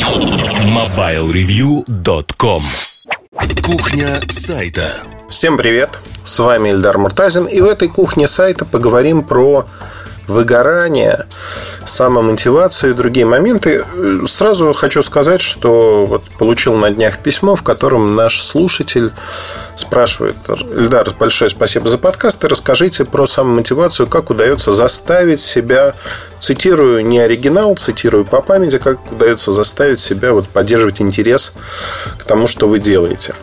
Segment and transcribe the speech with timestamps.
[0.00, 2.62] MobileReview.com
[3.62, 4.86] Кухня сайта
[5.28, 6.00] Всем привет!
[6.24, 9.66] С вами Эльдар Муртазин И в этой кухне сайта поговорим про
[10.30, 11.26] выгорание,
[11.84, 13.84] самомотивацию и другие моменты.
[14.26, 19.10] Сразу хочу сказать, что вот получил на днях письмо, в котором наш слушатель
[19.76, 25.94] спрашивает, Эльдар, большое спасибо за подкаст, и расскажите про самомотивацию, как удается заставить себя,
[26.38, 31.52] цитирую не оригинал, цитирую по памяти, как удается заставить себя вот поддерживать интерес
[32.18, 33.34] к тому, что вы делаете.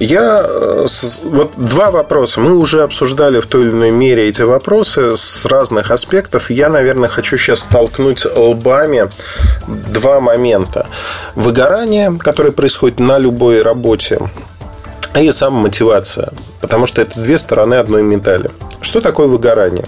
[0.00, 0.86] Я э,
[1.24, 2.40] вот два вопроса.
[2.40, 6.50] Мы уже обсуждали в той или иной мере эти вопросы с разных аспектов.
[6.50, 9.10] Я, наверное, хочу сейчас столкнуть лбами
[9.66, 10.86] два момента.
[11.34, 14.20] Выгорание, которое происходит на любой работе,
[15.14, 16.30] и самомотивация.
[16.62, 18.50] Потому что это две стороны одной медали.
[18.80, 19.84] Что такое выгорание?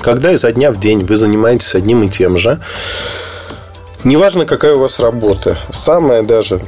[0.00, 2.58] Когда изо дня в день вы занимаетесь одним и тем же,
[4.02, 6.60] неважно, какая у вас работа, самое даже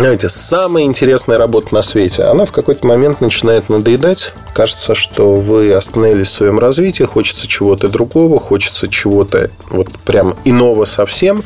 [0.00, 4.32] знаете, самая интересная работа на свете, она в какой-то момент начинает надоедать.
[4.54, 10.86] Кажется, что вы остановились в своем развитии, хочется чего-то другого, хочется чего-то вот прям иного
[10.86, 11.44] совсем.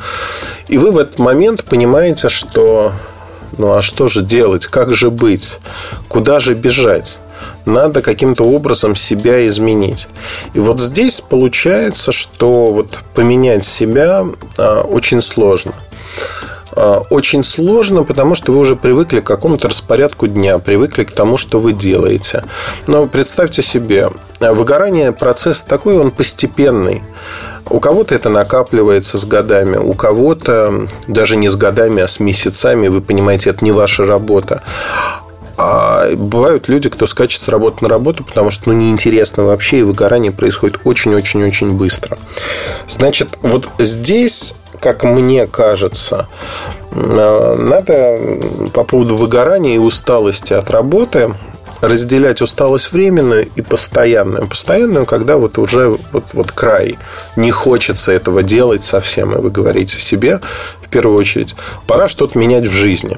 [0.69, 2.93] И вы в этот момент понимаете, что
[3.57, 5.59] ну а что же делать, как же быть,
[6.07, 7.19] куда же бежать?
[7.65, 10.07] надо каким-то образом себя изменить.
[10.53, 14.25] И вот здесь получается, что вот поменять себя
[14.57, 15.73] а, очень сложно.
[16.75, 21.37] А, очень сложно, потому что вы уже привыкли к какому-то распорядку дня, привыкли к тому,
[21.37, 22.43] что вы делаете.
[22.87, 27.01] Но представьте себе, выгорание процесс такой, он постепенный.
[27.69, 32.89] У кого-то это накапливается с годами, у кого-то даже не с годами, а с месяцами.
[32.89, 34.61] Вы понимаете, это не ваша работа.
[35.57, 39.83] А бывают люди, кто скачет с работы на работу, потому что ну, неинтересно вообще, и
[39.83, 42.17] выгорание происходит очень-очень-очень быстро.
[42.89, 46.27] Значит, вот здесь как мне кажется,
[46.91, 48.19] э, надо
[48.73, 51.33] по поводу выгорания и усталости от работы
[51.81, 54.47] разделять усталость временную и постоянную.
[54.47, 56.97] Постоянную, когда вот уже вот, вот край.
[57.35, 59.33] Не хочется этого делать совсем.
[59.33, 60.39] И вы говорите себе,
[60.81, 61.55] в первую очередь,
[61.87, 63.17] пора что-то менять в жизни.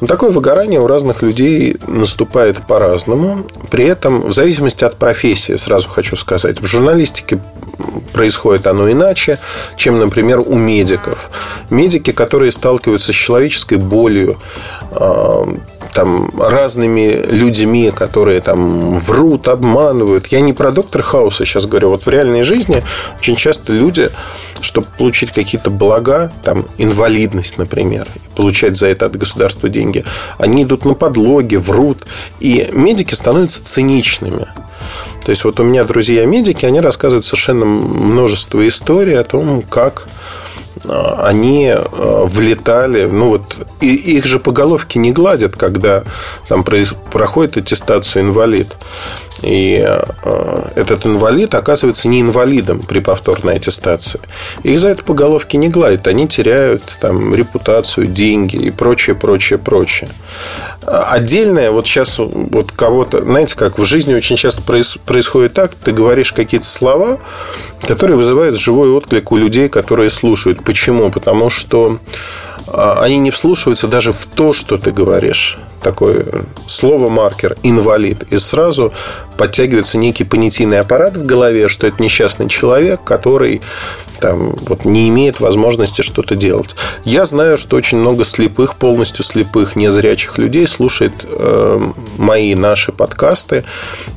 [0.00, 3.44] Но такое выгорание у разных людей наступает по-разному.
[3.70, 7.40] При этом, в зависимости от профессии, сразу хочу сказать, в журналистике
[8.12, 9.38] происходит оно иначе,
[9.76, 11.30] чем, например, у медиков.
[11.70, 14.38] Медики, которые сталкиваются с человеческой болью,
[14.92, 15.46] а,
[15.98, 20.28] там, разными людьми, которые там врут, обманывают.
[20.28, 21.88] Я не про доктора Хауса сейчас говорю.
[21.88, 22.84] Вот в реальной жизни
[23.18, 24.12] очень часто люди,
[24.60, 28.06] чтобы получить какие-то блага, там, инвалидность, например,
[28.36, 30.04] получать за это от государства деньги,
[30.38, 32.06] они идут на подлоги, врут.
[32.38, 34.46] И медики становятся циничными.
[35.24, 40.06] То есть, вот у меня друзья-медики, они рассказывают совершенно множество историй о том, как
[40.84, 46.04] они а, влетали, ну вот и их же по головке не гладят, когда
[46.48, 48.76] там проходит аттестацию инвалид.
[49.42, 54.20] И э, этот инвалид оказывается не инвалидом при повторной аттестации.
[54.62, 56.06] Их за это по головке не гладят.
[56.08, 60.10] Они теряют там, репутацию, деньги и прочее, прочее, прочее.
[60.84, 66.32] Отдельное, вот сейчас вот кого-то, знаете, как в жизни очень часто происходит так, ты говоришь
[66.32, 67.18] какие-то слова,
[67.86, 70.64] которые вызывают живой отклик у людей, которые слушают.
[70.64, 71.10] Почему?
[71.10, 71.98] Потому что
[72.72, 75.58] они не вслушиваются даже в то, что ты говоришь.
[75.82, 78.24] Такое слово-маркер «инвалид».
[78.30, 78.92] И сразу
[79.36, 83.62] подтягивается некий понятийный аппарат в голове, что это несчастный человек, который
[84.20, 86.74] там, вот, не имеет возможности что-то делать.
[87.04, 91.80] Я знаю, что очень много слепых, полностью слепых, незрячих людей слушает э,
[92.16, 93.64] мои, наши подкасты.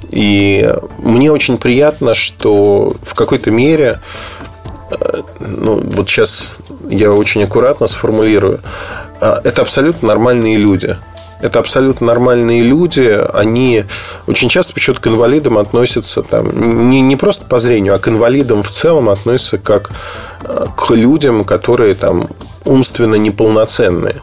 [0.09, 4.01] И мне очень приятно, что в какой-то мере
[4.89, 6.57] э, ну, вот сейчас
[6.91, 8.59] я очень аккуратно сформулирую,
[9.19, 10.97] а, это абсолютно нормальные люди.
[11.41, 13.19] Это абсолютно нормальные люди.
[13.33, 13.85] Они
[14.27, 18.61] очень часто почему-то к инвалидам относятся там, не, не просто по зрению, а к инвалидам
[18.61, 19.91] в целом относятся как
[20.43, 22.29] а, к людям, которые там
[22.65, 24.17] умственно неполноценные.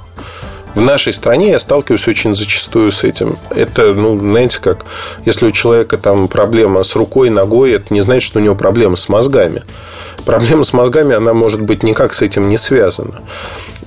[0.75, 3.37] В нашей стране я сталкиваюсь очень зачастую с этим.
[3.51, 4.85] Это, ну, знаете, как
[5.25, 8.95] если у человека там проблема с рукой, ногой, это не значит, что у него проблема
[8.95, 9.65] с мозгами
[10.29, 13.23] проблема с мозгами, она может быть никак с этим не связана.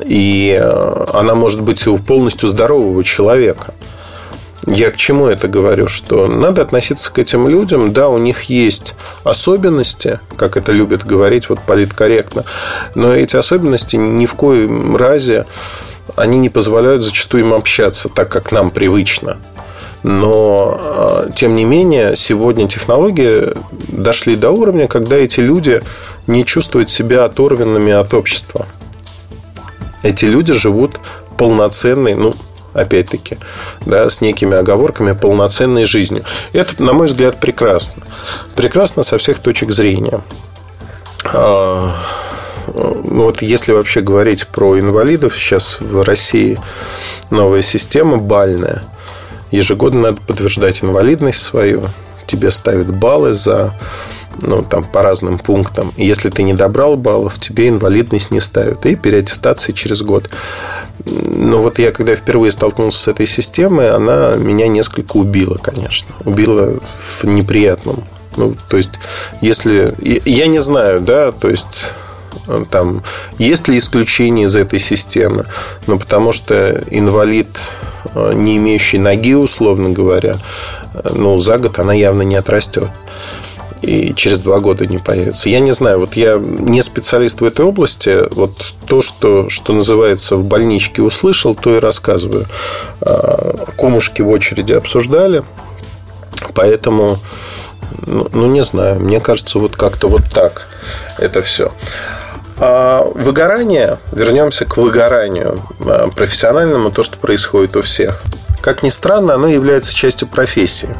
[0.03, 3.75] И э, она может быть у полностью здорового человека.
[4.65, 5.87] Я к чему это говорю?
[5.87, 7.93] Что надо относиться к этим людям.
[7.93, 12.43] Да, у них есть особенности, как это любят говорить, вот политкорректно.
[12.95, 15.45] Но эти особенности ни в коем разе
[16.15, 19.37] они не позволяют зачастую им общаться так, как нам привычно.
[20.03, 23.49] Но, а, тем не менее, сегодня технологии
[23.87, 25.81] дошли до уровня, когда эти люди
[26.27, 28.65] не чувствуют себя оторванными от общества.
[30.03, 30.99] Эти люди живут
[31.37, 32.33] полноценной, ну,
[32.73, 33.37] опять-таки,
[33.85, 36.23] да, с некими оговорками полноценной жизнью.
[36.53, 38.03] Это, на мой взгляд, прекрасно.
[38.55, 40.21] Прекрасно со всех точек зрения.
[41.25, 41.95] А,
[42.67, 46.59] ну, вот если вообще говорить про инвалидов, сейчас в России
[47.29, 48.83] новая система бальная.
[49.51, 51.89] Ежегодно надо подтверждать инвалидность свою.
[52.25, 53.73] Тебе ставят баллы за
[54.41, 55.93] ну, там, по разным пунктам.
[55.97, 58.85] И если ты не добрал баллов, тебе инвалидность не ставят.
[58.85, 60.29] И переаттестации через год.
[61.05, 66.15] Но вот я, когда впервые столкнулся с этой системой, она меня несколько убила, конечно.
[66.25, 66.79] Убила
[67.19, 68.03] в неприятном.
[68.37, 68.91] Ну, то есть,
[69.41, 69.93] если...
[70.25, 71.91] Я не знаю, да, то есть
[72.69, 73.03] там,
[73.37, 75.45] есть ли исключение из этой системы?
[75.87, 77.49] Ну, потому что инвалид,
[78.15, 80.37] не имеющий ноги, условно говоря,
[80.93, 82.89] э, ну, за год она явно не отрастет
[83.81, 85.49] и через два года не появится.
[85.49, 90.37] Я не знаю, вот я не специалист в этой области, вот то, что, что называется
[90.37, 92.45] в больничке услышал, то и рассказываю.
[93.01, 95.43] А, кумушки в очереди обсуждали,
[96.53, 97.19] поэтому,
[98.05, 100.67] ну, ну не знаю, мне кажется, вот как-то вот так
[101.17, 101.71] это все.
[102.63, 108.21] А выгорание, вернемся к выгоранию а, профессиональному, то, что происходит у всех.
[108.61, 110.95] Как ни странно, оно является частью профессии.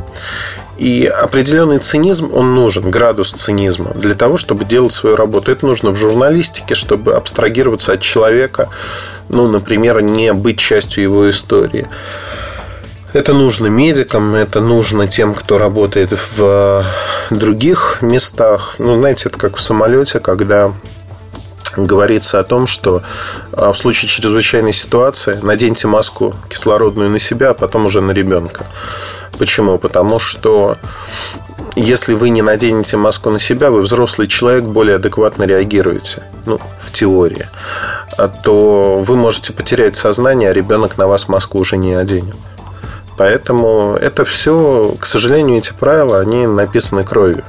[0.80, 5.52] И определенный цинизм, он нужен, градус цинизма, для того, чтобы делать свою работу.
[5.52, 8.69] Это нужно в журналистике, чтобы абстрагироваться от человека,
[9.30, 11.88] ну, например, не быть частью его истории.
[13.13, 16.84] Это нужно медикам, это нужно тем, кто работает в
[17.30, 18.78] других местах.
[18.80, 20.74] Ну, знаете, это как в самолете, когда
[21.78, 23.04] говорится о том, что
[23.54, 28.66] а, в случае чрезвычайной ситуации наденьте маску кислородную на себя, а потом уже на ребенка.
[29.38, 29.78] Почему?
[29.78, 30.78] Потому что
[31.76, 36.24] если вы не наденете маску на себя, вы взрослый человек, более адекватно реагируете.
[36.46, 37.48] Ну, в теории.
[38.18, 42.36] А то вы можете потерять сознание, а ребенок на вас маску уже не оденет.
[43.18, 47.44] Поэтому это все, к сожалению, эти правила, они написаны кровью.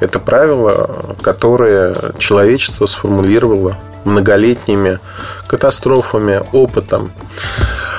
[0.00, 4.98] Это правила, которые человечество сформулировало многолетними
[5.46, 7.12] катастрофами, опытом.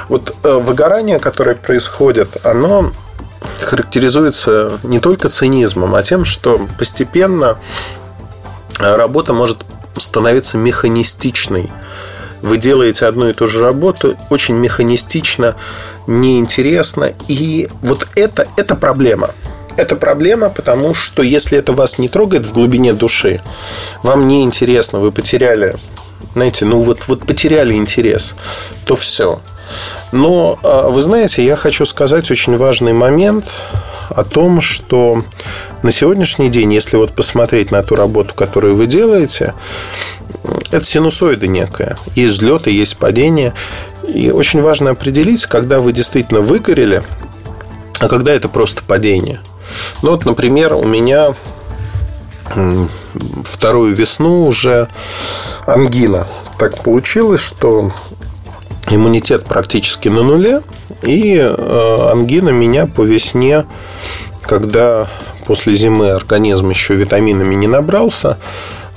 [0.10, 2.92] Вот э, выгорание, которое происходит, оно
[3.62, 7.58] характеризуется не только цинизмом, а тем, что постепенно
[8.80, 9.66] работа может
[9.98, 11.72] становиться механистичной.
[12.42, 15.56] Вы делаете одну и ту же работу очень механистично,
[16.08, 17.14] неинтересно.
[17.28, 19.32] И вот это, это проблема.
[19.76, 23.42] Это проблема, потому что если это вас не трогает в глубине души,
[24.02, 25.76] вам не интересно, вы потеряли,
[26.34, 28.36] знаете, ну вот, вот потеряли интерес,
[28.86, 29.40] то все.
[30.12, 33.46] Но, а, вы знаете, я хочу сказать очень важный момент
[34.10, 35.24] о том, что
[35.84, 39.54] на сегодняшний день, если вот посмотреть на ту работу, которую вы делаете,
[40.72, 41.98] это синусоида некая.
[42.16, 43.54] Есть взлеты, есть падения.
[44.08, 47.04] И очень важно определить, когда вы действительно выгорели,
[48.00, 49.40] а когда это просто падение.
[50.02, 51.34] Ну вот, например, у меня
[53.44, 54.88] вторую весну уже
[55.66, 56.28] ангина.
[56.58, 57.92] Так получилось, что
[58.90, 60.62] иммунитет практически на нуле.
[61.02, 63.66] И э, ангина меня по весне,
[64.42, 65.08] когда
[65.46, 68.38] после зимы организм еще витаминами не набрался,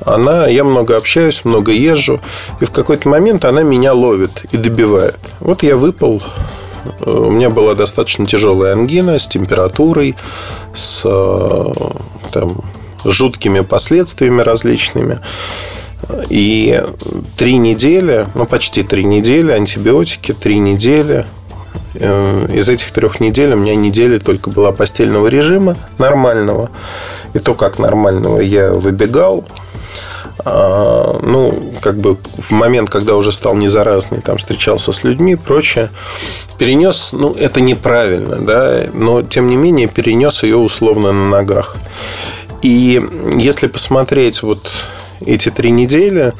[0.04, 2.20] она, я много общаюсь, много езжу,
[2.60, 5.18] и в какой-то момент она меня ловит и добивает.
[5.40, 6.22] Вот я выпал,
[7.00, 10.16] э, у меня была достаточно тяжелая ангина с температурой,
[10.74, 11.72] с э,
[12.32, 12.60] там,
[13.04, 15.18] жуткими последствиями различными.
[16.28, 16.82] И
[17.36, 21.26] три недели, ну почти три недели, антибиотики, три недели.
[21.94, 26.70] Э, из этих трех недель у меня неделя только была постельного режима нормального.
[27.34, 29.44] И то, как нормального я выбегал,
[30.44, 35.90] ну, как бы в момент, когда уже стал незаразный, там встречался с людьми и прочее,
[36.58, 41.76] перенес, ну, это неправильно, да, но тем не менее перенес ее условно на ногах.
[42.62, 43.02] И
[43.36, 44.70] если посмотреть вот
[45.24, 46.32] эти три недели,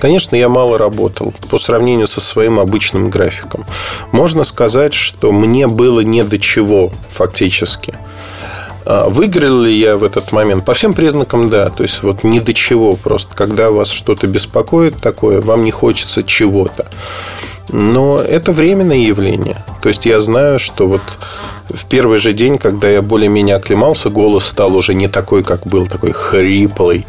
[0.00, 3.64] конечно, я мало работал по сравнению со своим обычным графиком.
[4.12, 7.94] Можно сказать, что мне было не до чего фактически.
[8.84, 10.64] А выиграл ли я в этот момент?
[10.64, 11.70] По всем признакам, да.
[11.70, 12.96] То есть, вот ни до чего.
[12.96, 16.86] Просто когда вас что-то беспокоит такое, вам не хочется чего-то.
[17.70, 19.64] Но это временное явление.
[19.82, 21.02] То есть, я знаю, что вот
[21.68, 25.86] в первый же день, когда я более-менее оклемался, голос стал уже не такой, как был,
[25.86, 27.06] такой хриплый.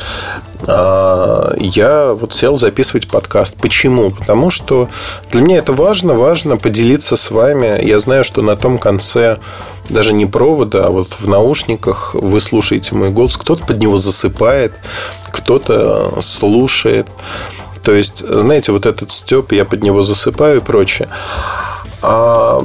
[0.67, 3.55] А, я вот сел записывать подкаст.
[3.55, 4.11] Почему?
[4.11, 4.89] Потому что
[5.31, 7.83] для меня это важно, важно поделиться с вами.
[7.85, 9.37] Я знаю, что на том конце
[9.87, 13.37] даже не провода, а вот в наушниках вы слушаете мой голос.
[13.37, 14.73] Кто-то под него засыпает,
[15.31, 17.07] кто-то слушает.
[17.83, 21.07] То есть, знаете, вот этот степ, я под него засыпаю и прочее.
[22.01, 22.61] А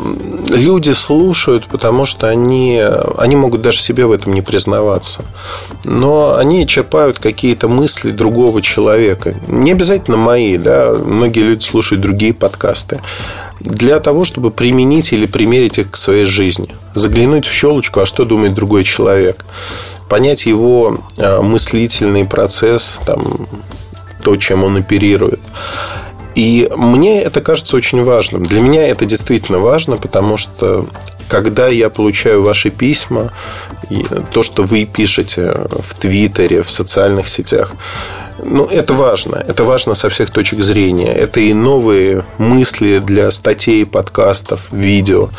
[0.49, 2.81] люди слушают, потому что они,
[3.19, 5.25] они могут даже себе в этом не признаваться.
[5.85, 9.35] Но они черпают какие-то мысли другого человека.
[9.49, 10.93] Не обязательно мои, да.
[10.95, 13.01] Многие люди слушают другие подкасты.
[13.61, 16.69] Для того, чтобы применить или примерить их к своей жизни.
[16.95, 19.45] Заглянуть в щелочку, а что думает другой человек.
[20.09, 23.49] Понять его а, мыслительный процесс, там,
[24.23, 25.41] то, чем он оперирует.
[26.35, 28.43] И мне это кажется очень важным.
[28.43, 30.87] Для меня это действительно важно, потому что
[31.29, 33.33] когда я получаю ваши письма,
[34.33, 37.75] то, что вы пишете в Твиттере, в социальных сетях,
[38.43, 39.37] ну, это важно.
[39.37, 41.13] Это важно со всех точек зрения.
[41.13, 45.31] Это и новые мысли для статей, подкастов, видео.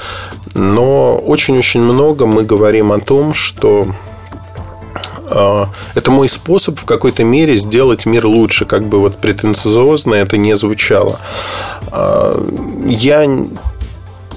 [0.53, 3.87] Но очень-очень много мы говорим о том, что
[5.95, 10.55] это мой способ в какой-то мере сделать мир лучше, как бы вот претенциозно это не
[10.55, 11.19] звучало.
[11.91, 12.41] А,
[12.85, 13.27] я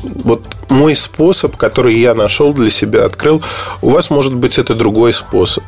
[0.02, 3.42] вот мой способ, который я нашел для себя, открыл,
[3.82, 5.64] у вас может быть это другой способ.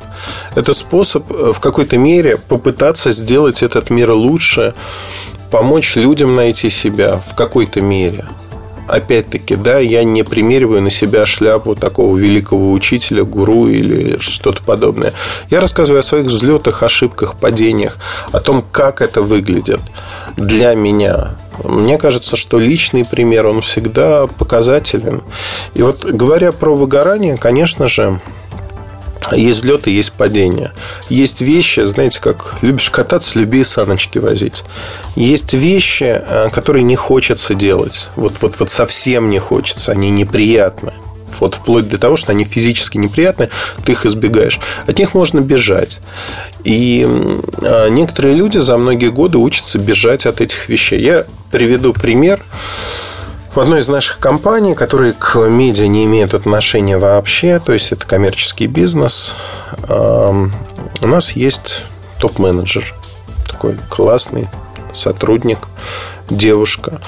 [0.54, 4.74] Это способ э, в какой-то мере попытаться сделать этот мир лучше,
[5.50, 8.24] помочь людям найти себя в какой-то мере
[8.90, 15.12] опять-таки, да, я не примериваю на себя шляпу такого великого учителя, гуру или что-то подобное.
[15.50, 17.98] Я рассказываю о своих взлетах, ошибках, падениях,
[18.32, 19.80] о том, как это выглядит
[20.36, 21.36] для меня.
[21.64, 25.22] Мне кажется, что личный пример, он всегда показателен.
[25.74, 28.20] И вот говоря про выгорание, конечно же,
[29.32, 30.72] есть взлеты, есть падения.
[31.08, 34.64] Есть вещи, знаете, как любишь кататься, люби саночки возить.
[35.16, 38.10] Есть вещи, э, которые не хочется делать.
[38.16, 40.92] Вот, вот, вот совсем не хочется, они неприятны.
[41.38, 43.50] Вот вплоть до того, что они физически неприятны,
[43.84, 44.58] ты их избегаешь.
[44.86, 46.00] От них можно бежать.
[46.64, 47.06] И
[47.62, 51.00] э, некоторые люди за многие годы учатся бежать от этих вещей.
[51.00, 52.40] Я приведу пример
[53.54, 58.06] в одной из наших компаний, которые к медиа не имеют отношения вообще, то есть это
[58.06, 59.34] коммерческий бизнес,
[59.88, 61.84] у нас есть
[62.18, 62.94] топ-менеджер,
[63.48, 64.48] такой классный
[64.92, 65.58] сотрудник,
[66.28, 67.00] девушка.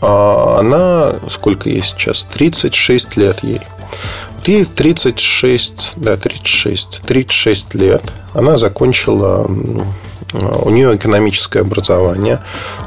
[0.00, 2.24] А она, сколько ей сейчас?
[2.24, 3.60] 36 лет ей.
[4.44, 8.02] Ей 36, да, 36, 36 лет.
[8.34, 9.50] Она закончила
[10.32, 12.40] у нее экономическое образование,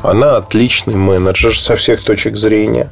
[0.03, 2.89] она отличный менеджер со всех точек зрения.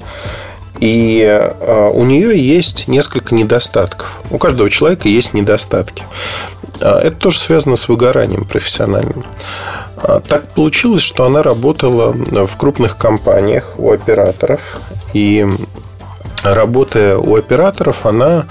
[0.79, 4.21] И а, у нее есть несколько недостатков.
[4.29, 6.03] У каждого человека есть недостатки.
[6.79, 9.25] А, это тоже связано с выгоранием профессиональным.
[9.97, 14.61] А, так получилось, что она работала в крупных компаниях у операторов.
[15.13, 15.45] И
[16.43, 18.45] работая у операторов, она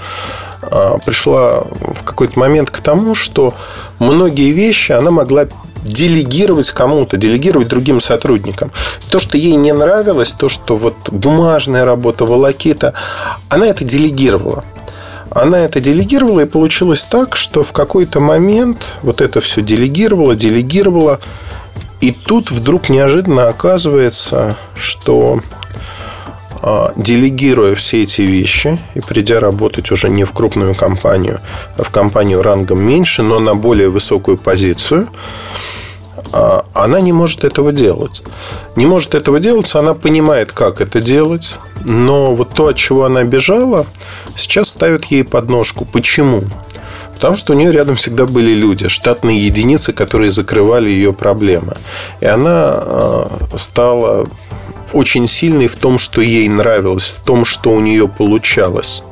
[1.05, 3.53] пришла в какой-то момент к тому, что
[3.99, 5.45] многие вещи она могла
[5.87, 8.71] делегировать кому-то, делегировать другим сотрудникам.
[9.09, 12.93] То, что ей не нравилось, то, что вот бумажная работа, волокита,
[13.49, 14.63] она это делегировала.
[15.29, 21.19] Она это делегировала, и получилось так, что в какой-то момент вот это все делегировала, делегировала,
[21.99, 25.41] и тут вдруг неожиданно оказывается, что
[26.95, 31.39] делегируя все эти вещи и придя работать уже не в крупную компанию,
[31.77, 35.07] а в компанию рангом меньше, но на более высокую позицию,
[36.31, 38.23] а, она не может этого делать.
[38.75, 43.23] Не может этого делать, она понимает, как это делать, но вот то, от чего она
[43.23, 43.85] бежала,
[44.35, 45.85] сейчас ставит ей подножку.
[45.85, 46.43] Почему?
[47.15, 51.77] Потому что у нее рядом всегда были люди, штатные единицы, которые закрывали ее проблемы.
[52.19, 54.27] И она а, стала
[54.93, 59.03] очень сильной в том, что ей нравилось, в том, что у нее получалось.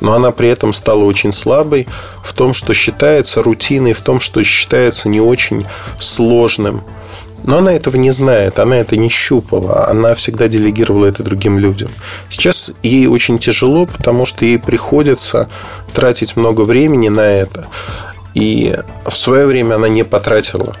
[0.00, 1.88] Но она при этом стала очень слабой
[2.22, 5.64] в том, что считается рутиной, в том, что считается не очень
[5.98, 6.82] сложным.
[7.44, 11.90] Но она этого не знает, она это не щупала, она всегда делегировала это другим людям.
[12.28, 15.48] Сейчас ей очень тяжело, потому что ей приходится
[15.94, 17.66] тратить много времени на это.
[18.34, 20.76] И в свое время она не потратила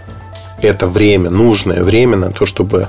[0.60, 2.88] это время, нужное время на то, чтобы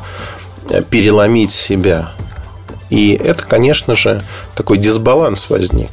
[0.89, 2.11] переломить себя.
[2.89, 4.23] И это, конечно же,
[4.55, 5.91] такой дисбаланс возник.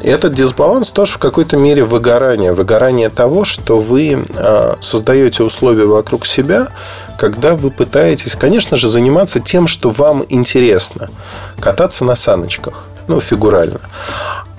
[0.00, 2.52] Этот дисбаланс тоже в какой-то мере выгорание.
[2.52, 6.68] Выгорание того, что вы а, создаете условия вокруг себя,
[7.16, 11.10] когда вы пытаетесь, конечно же, заниматься тем, что вам интересно.
[11.58, 12.84] Кататься на саночках.
[13.08, 13.80] Ну, фигурально.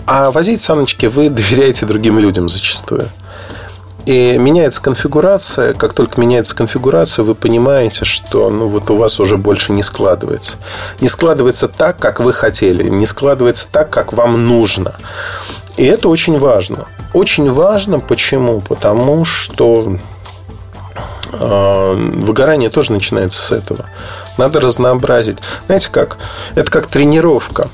[0.07, 3.09] А возить саночки вы доверяете другим людям зачастую.
[4.09, 5.75] И меняется конфигурация.
[5.75, 10.57] Как только меняется конфигурация, вы понимаете, что ну, вот у вас уже больше не складывается.
[10.99, 12.89] Не складывается так, как вы хотели.
[12.89, 14.95] Не складывается так, как вам нужно.
[15.77, 16.87] И это очень важно.
[17.13, 17.99] Очень важно.
[17.99, 18.61] Почему?
[18.61, 19.97] Потому что
[21.31, 23.85] а, выгорание тоже начинается с этого.
[24.39, 25.37] Надо разнообразить.
[25.67, 26.17] Знаете как?
[26.55, 27.69] Это как тренировка.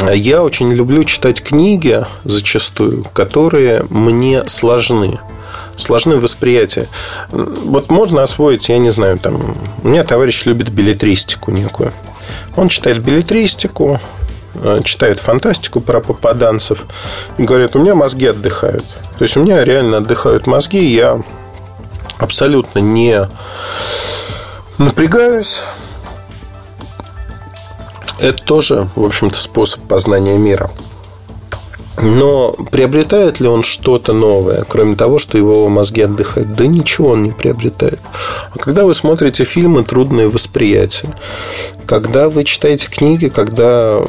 [0.00, 5.18] Я очень люблю читать книги зачастую, которые мне сложны.
[5.76, 6.88] Сложны в восприятии.
[7.30, 9.56] Вот можно освоить, я не знаю, там...
[9.82, 11.92] У меня товарищ любит билетристику некую.
[12.56, 14.00] Он читает билетристику,
[14.54, 16.84] э, читает фантастику про попаданцев
[17.36, 18.84] и говорит, у меня мозги отдыхают.
[19.18, 21.22] То есть у меня реально отдыхают мозги, я
[22.18, 23.28] абсолютно не
[24.78, 25.64] напрягаюсь.
[28.20, 30.70] Это тоже, в общем-то, способ познания мира.
[32.00, 36.52] Но приобретает ли он что-то новое, кроме того, что его мозги отдыхают?
[36.52, 37.98] Да ничего он не приобретает.
[38.54, 41.12] А когда вы смотрите фильмы, трудное восприятие.
[41.86, 44.00] Когда вы читаете книги, когда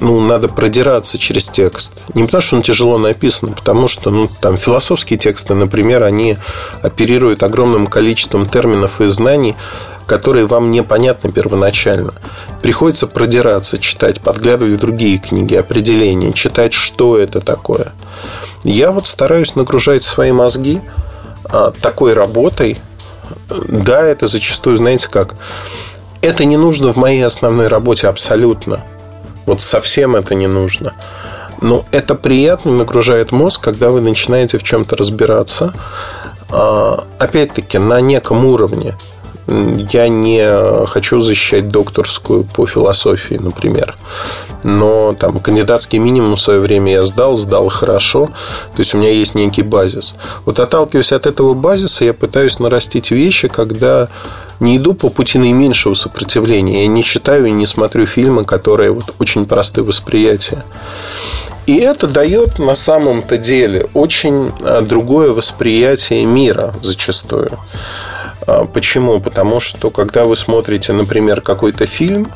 [0.00, 1.92] ну, надо продираться через текст.
[2.14, 6.36] Не потому, что он тяжело написан, а потому что ну, там философские тексты, например, они
[6.82, 9.56] оперируют огромным количеством терминов и знаний,
[10.12, 12.12] которые вам непонятны первоначально.
[12.60, 17.92] Приходится продираться, читать, подглядывать в другие книги, определения, читать, что это такое.
[18.62, 20.82] Я вот стараюсь нагружать свои мозги
[21.46, 22.78] а, такой работой.
[23.48, 25.34] Да, это зачастую, знаете как,
[26.20, 28.84] это не нужно в моей основной работе абсолютно.
[29.46, 30.92] Вот совсем это не нужно.
[31.62, 35.72] Но это приятно нагружает мозг, когда вы начинаете в чем-то разбираться.
[36.50, 38.94] А, опять-таки, на неком уровне.
[39.48, 43.96] Я не хочу защищать докторскую по философии, например.
[44.62, 48.26] Но там кандидатский минимум в свое время я сдал, сдал хорошо.
[48.26, 50.14] То есть у меня есть некий базис.
[50.44, 54.08] Вот отталкиваясь от этого базиса, я пытаюсь нарастить вещи, когда
[54.60, 56.82] не иду по пути наименьшего сопротивления.
[56.82, 60.64] Я не читаю и не смотрю фильмы, которые вот очень просты восприятия.
[61.66, 67.58] И это дает на самом-то деле очень а, другое восприятие мира зачастую.
[68.46, 69.20] А, почему?
[69.20, 72.30] Потому что когда вы смотрите, например, какой-то фильм,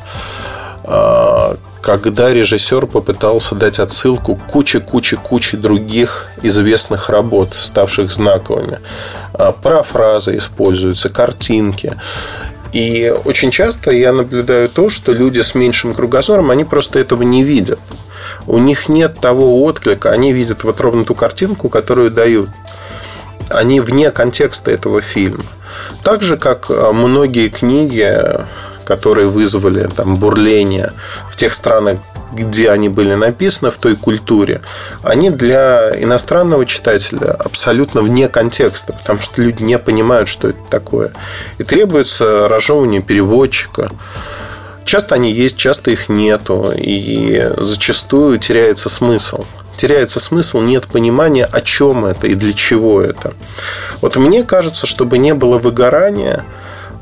[0.83, 8.79] а, когда режиссер попытался дать отсылку к куче-куче-куче других известных работ, ставших знаковыми.
[9.33, 11.95] А, Парафразы используются, картинки.
[12.73, 17.43] И очень часто я наблюдаю то, что люди с меньшим кругозором, они просто этого не
[17.43, 17.79] видят.
[18.45, 22.49] У них нет того отклика, они видят вот ровно ту картинку, которую дают.
[23.49, 25.45] Они вне контекста этого фильма.
[26.03, 28.45] Так же, как э, многие книги,
[28.85, 30.93] которые вызвали там, бурление
[31.29, 31.99] в тех странах,
[32.31, 34.61] где они были написаны, в той культуре,
[35.03, 41.11] они для иностранного читателя абсолютно вне контекста, потому что люди не понимают, что это такое.
[41.57, 43.89] И требуется разжевывание переводчика.
[44.85, 49.45] Часто они есть, часто их нету, и зачастую теряется смысл
[49.77, 53.33] теряется смысл, нет понимания, о чем это и для чего это.
[54.01, 56.43] Вот мне кажется, чтобы не было выгорания,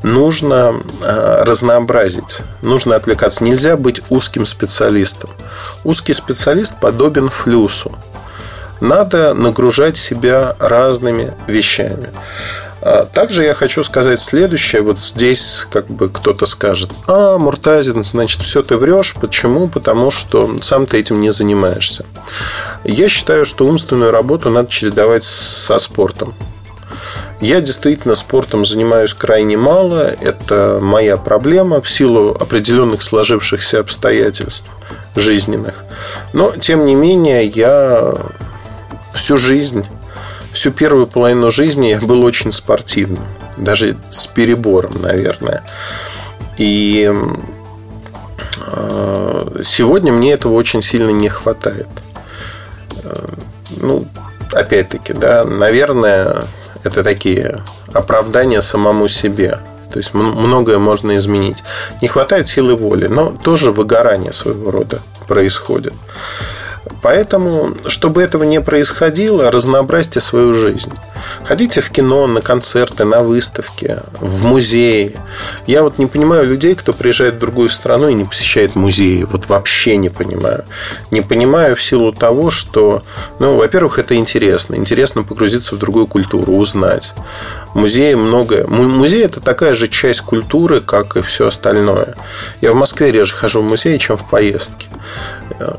[0.02, 3.42] нужно э, разнообразить, нужно отвлекаться.
[3.42, 5.30] Нельзя быть узким специалистом.
[5.84, 7.92] Узкий специалист подобен флюсу.
[8.80, 12.10] Надо нагружать себя разными вещами.
[12.88, 14.80] А также я хочу сказать следующее.
[14.80, 19.16] Вот здесь как бы кто-то скажет, а, Муртазин, значит, все ты врешь.
[19.20, 19.66] Почему?
[19.66, 22.06] Потому что сам ты этим не занимаешься.
[22.84, 26.32] Я считаю, что умственную работу надо чередовать со спортом.
[27.40, 30.14] Я действительно спортом занимаюсь крайне мало.
[30.20, 34.70] Это моя проблема в силу определенных сложившихся обстоятельств
[35.16, 35.82] жизненных.
[36.32, 38.14] Но, тем не менее, я
[39.12, 39.84] всю жизнь
[40.56, 43.24] всю первую половину жизни я был очень спортивным.
[43.58, 45.62] Даже с перебором, наверное.
[46.56, 47.12] И
[48.66, 51.88] э, сегодня мне этого очень сильно не хватает.
[53.04, 53.26] Э,
[53.76, 54.06] ну,
[54.52, 56.46] опять-таки, да, наверное,
[56.84, 57.60] это такие
[57.92, 59.58] оправдания самому себе.
[59.92, 61.62] То есть многое можно изменить.
[62.00, 65.92] Не хватает силы воли, но тоже выгорание своего рода происходит.
[67.06, 70.92] Поэтому, чтобы этого не происходило, разнообразьте свою жизнь.
[71.44, 75.14] Ходите в кино, на концерты, на выставки, в музеи.
[75.68, 79.22] Я вот не понимаю людей, кто приезжает в другую страну и не посещает музеи.
[79.22, 80.64] Вот вообще не понимаю.
[81.12, 83.02] Не понимаю в силу того, что,
[83.38, 84.74] ну, во-первых, это интересно.
[84.74, 87.14] Интересно погрузиться в другую культуру, узнать.
[87.72, 88.66] Музеи многое.
[88.66, 92.16] Музей это такая же часть культуры, как и все остальное.
[92.60, 94.88] Я в Москве реже хожу в музей, чем в поездке.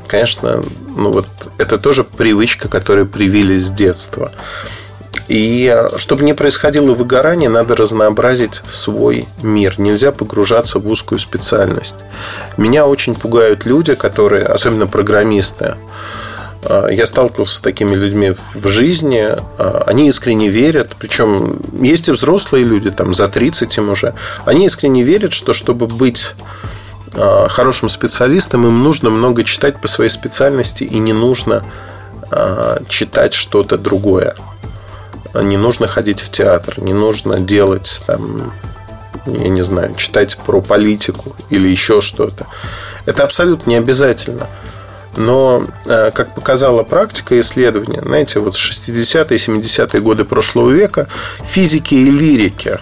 [0.06, 0.64] Конечно,
[0.96, 4.30] ну вот это тоже привычка, которую привили с детства.
[5.26, 9.74] И чтобы не происходило выгорание, надо разнообразить свой мир.
[9.78, 11.96] Нельзя погружаться в узкую специальность.
[12.56, 15.74] Меня очень пугают люди, которые, особенно программисты,
[16.60, 19.24] А, я сталкивался с такими людьми в жизни.
[19.58, 20.96] А, они искренне верят.
[20.98, 24.14] Причем есть и взрослые люди, там за 30 им уже.
[24.44, 26.34] Они искренне верят, что чтобы быть
[27.14, 31.64] хорошим специалистом, им нужно много читать по своей специальности и не нужно
[32.88, 34.34] читать что-то другое.
[35.34, 38.52] Не нужно ходить в театр, не нужно делать там,
[39.24, 42.46] я не знаю, читать про политику или еще что-то.
[43.06, 44.46] Это абсолютно не обязательно.
[45.16, 51.08] Но, э, как показала практика исследования, знаете, вот 60-е, 70-е годы прошлого века
[51.42, 52.78] физики и лирики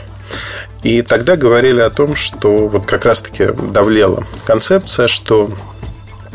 [0.87, 5.51] и тогда говорили о том, что вот как раз-таки давлела концепция, что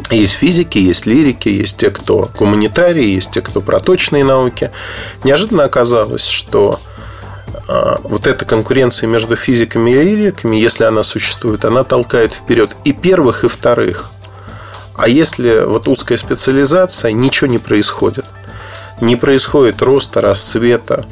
[0.10, 4.70] есть физики, есть лирики, есть те, кто гуманитарии, есть те, кто проточные науки.
[5.24, 6.82] Неожиданно оказалось, что
[7.70, 12.92] э, вот эта конкуренция между физиками и лириками, если она существует, она толкает вперед и
[12.92, 14.12] первых, и вторых.
[14.96, 18.26] А если вот узкая специализация, ничего не происходит.
[19.00, 21.06] Не происходит роста, расцвета.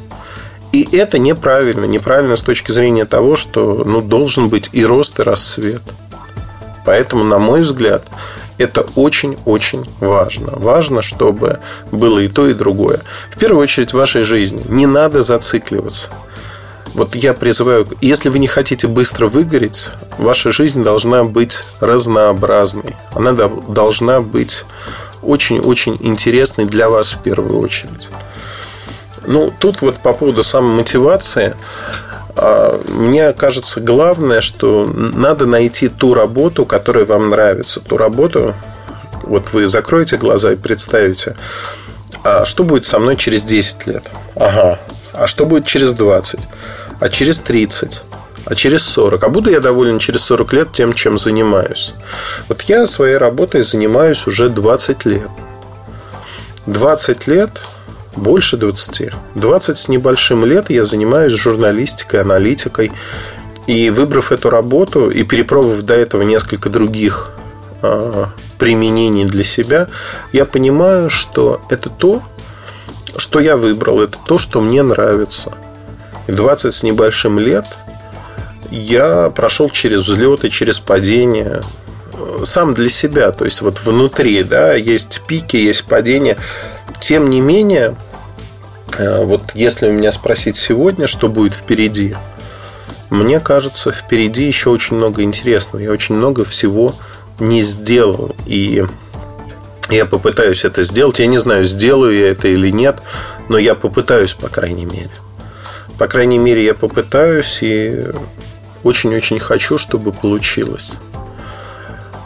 [0.72, 1.84] И это неправильно.
[1.84, 5.82] Неправильно с точки зрения того, что ну, должен быть и рост, и расцвет.
[6.84, 8.04] Поэтому, на мой взгляд,
[8.58, 10.52] это очень-очень важно.
[10.56, 13.00] Важно, чтобы было и то, и другое.
[13.34, 14.62] В первую очередь в вашей жизни.
[14.68, 16.10] Не надо зацикливаться.
[16.94, 22.96] Вот я призываю, если вы не хотите быстро выгореть, ваша жизнь должна быть разнообразной.
[23.14, 24.64] Она должна быть
[25.22, 28.08] очень-очень интересной для вас в первую очередь.
[29.26, 31.54] Ну, тут вот по поводу самомотивации,
[32.36, 38.54] а, мне кажется, главное, что надо найти ту работу, которая вам нравится, ту работу,
[39.22, 41.36] вот вы закроете глаза и представите,
[42.24, 44.04] а что будет со мной через 10 лет?
[44.34, 44.78] Ага.
[45.12, 46.40] А что будет через 20?
[47.00, 48.02] а через 30,
[48.44, 49.24] а через 40.
[49.24, 51.94] А буду я доволен через 40 лет тем, чем занимаюсь.
[52.48, 55.28] Вот я своей работой занимаюсь уже 20 лет.
[56.66, 57.50] 20 лет,
[58.16, 59.10] больше 20.
[59.34, 62.92] 20 с небольшим лет я занимаюсь журналистикой, аналитикой.
[63.66, 67.32] И выбрав эту работу и перепробовав до этого несколько других
[67.82, 68.24] э,
[68.58, 69.88] применений для себя,
[70.32, 72.22] я понимаю, что это то,
[73.16, 75.52] что я выбрал, это то, что мне нравится–
[76.30, 77.64] 20 с небольшим лет
[78.70, 81.62] я прошел через взлеты, через падения
[82.44, 86.36] сам для себя, то есть вот внутри, да, есть пики, есть падения.
[87.00, 87.96] Тем не менее,
[88.96, 92.14] э, вот если у меня спросить сегодня, что будет впереди,
[93.10, 95.82] мне кажется, впереди еще очень много интересного.
[95.82, 96.94] Я очень много всего
[97.40, 98.36] не сделал.
[98.46, 98.84] И
[99.90, 101.18] я попытаюсь это сделать.
[101.18, 103.02] Я не знаю, сделаю я это или нет,
[103.48, 105.10] но я попытаюсь, по крайней мере.
[105.98, 108.00] По крайней мере, я попытаюсь и
[108.84, 110.92] очень-очень хочу, чтобы получилось.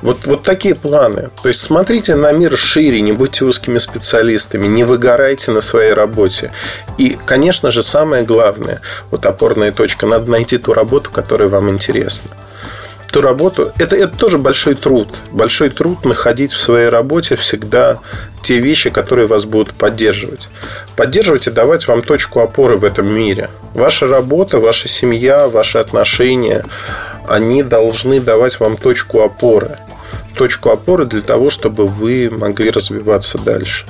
[0.04, 1.30] Вот, вот такие планы.
[1.42, 6.52] То есть смотрите на мир шире, не будьте узкими специалистами, не выгорайте на своей работе.
[6.98, 12.30] И, конечно же, самое главное, вот опорная точка, надо найти ту работу, которая вам интересна
[13.14, 15.06] ту работу, это, это тоже большой труд.
[15.30, 18.00] Большой труд находить в своей работе всегда
[18.42, 20.48] те вещи, которые вас будут поддерживать.
[20.96, 23.50] Поддерживать и давать вам точку опоры в этом мире.
[23.72, 26.64] Ваша работа, ваша семья, ваши отношения,
[27.28, 29.78] они должны давать вам точку опоры.
[30.36, 33.86] Точку опоры для того, чтобы вы могли развиваться дальше.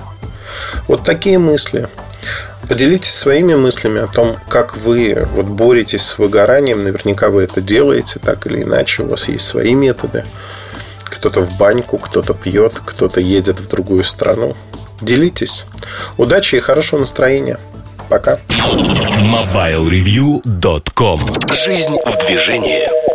[0.88, 1.88] Вот такие мысли.
[2.68, 6.84] Поделитесь своими мыслями о том, как вы вот боретесь с выгоранием.
[6.84, 9.02] Наверняка вы это делаете так или иначе.
[9.02, 10.24] У вас есть свои методы.
[11.04, 14.56] Кто-то в баньку, кто-то пьет, кто-то едет в другую страну.
[15.00, 15.66] Делитесь.
[16.16, 17.58] Удачи и хорошего настроения.
[18.08, 18.38] Пока.
[18.58, 21.20] MobileReview.com
[21.52, 23.13] Жизнь в движении.